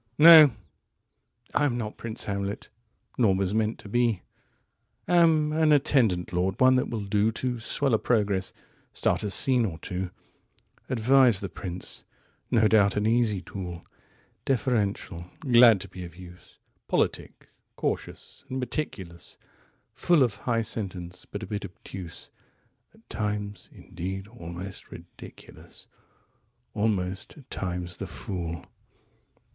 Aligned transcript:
"111No! 0.17 0.51
I 1.53 1.65
am 1.65 1.77
not 1.77 1.95
Prince 1.95 2.25
Hamlet, 2.25 2.69
nor 3.19 3.35
was 3.35 3.53
meant 3.53 3.77
to 3.77 3.87
be;112Am 3.87 5.55
an 5.55 5.71
attendant 5.71 6.33
lord, 6.33 6.59
one 6.59 6.73
that 6.77 6.89
will 6.89 7.05
do113To 7.05 7.61
swell 7.61 7.93
a 7.93 7.99
progress, 7.99 8.51
start 8.93 9.21
a 9.23 9.29
scene 9.29 9.63
or 9.63 9.77
two,114Advise 9.77 11.41
the 11.41 11.49
prince; 11.49 12.03
no 12.49 12.67
doubt, 12.67 12.95
an 12.97 13.05
easy 13.05 13.43
tool,115Deferential, 13.43 15.29
glad 15.41 15.79
to 15.81 15.87
be 15.87 16.03
of 16.03 16.15
use,116Politic, 16.15 17.33
cautious, 17.75 18.43
and 18.49 18.59
meticulous;117Full 18.59 20.23
of 20.23 20.35
high 20.35 20.63
sentence, 20.63 21.25
but 21.29 21.43
a 21.43 21.45
bit 21.45 21.63
obtuse;118At 21.63 23.01
times, 23.07 23.69
indeed, 23.71 24.27
almost 24.29 24.89
ridiculous 24.89 25.85
119Almost, 26.75 27.37
at 27.37 27.51
times, 27.51 27.97
the 27.97 28.07
Fool. 28.07 28.65